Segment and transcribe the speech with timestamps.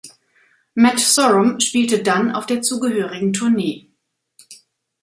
[0.75, 3.91] Matt Sorum spielte dann auf der zugehörigen Tournee.